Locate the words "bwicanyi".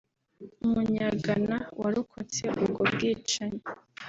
2.93-3.61